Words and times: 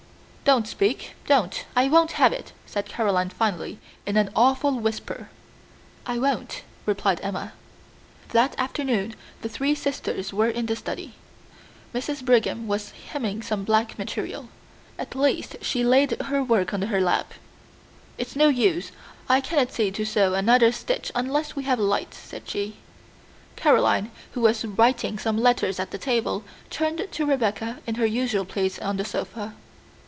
"Don't 0.43 0.67
speak, 0.67 1.13
don't, 1.27 1.63
I 1.77 1.87
won't 1.87 2.13
have 2.13 2.33
it!" 2.33 2.51
said 2.65 2.85
Caroline 2.85 3.29
finally 3.29 3.79
in 4.05 4.17
an 4.17 4.29
awful 4.35 4.77
whisper. 4.81 5.29
"I 6.05 6.19
won't," 6.19 6.63
replied 6.85 7.21
Emma. 7.23 7.53
That 8.31 8.55
afternoon 8.59 9.15
the 9.43 9.47
three 9.47 9.73
sisters 9.75 10.33
were 10.33 10.49
in 10.49 10.65
the 10.65 10.75
study. 10.75 11.13
Mrs. 11.95 12.21
Brigham 12.25 12.67
was 12.67 12.91
hemming 13.11 13.41
some 13.41 13.63
black 13.63 13.97
material. 13.97 14.49
At 14.99 15.15
last 15.15 15.55
she 15.61 15.85
laid 15.85 16.19
her 16.21 16.43
work 16.43 16.73
on 16.73 16.81
her 16.81 16.99
lap. 16.99 17.33
"It's 18.17 18.35
no 18.35 18.49
use, 18.49 18.91
I 19.29 19.39
cannot 19.39 19.71
see 19.71 19.89
to 19.91 20.03
sew 20.03 20.33
another 20.33 20.73
stitch 20.73 21.13
until 21.15 21.41
we 21.55 21.63
have 21.63 21.79
a 21.79 21.83
light," 21.83 22.13
said 22.13 22.49
she. 22.49 22.75
Caroline, 23.55 24.11
who 24.33 24.41
was 24.41 24.65
writing 24.65 25.17
some 25.17 25.37
letters 25.37 25.79
at 25.79 25.91
the 25.91 25.97
table, 25.97 26.43
turned 26.69 27.07
to 27.09 27.25
Rebecca, 27.25 27.79
in 27.87 27.95
her 27.95 28.05
usual 28.05 28.43
place 28.43 28.77
on 28.79 28.97
the 28.97 29.05
sofa. 29.05 29.53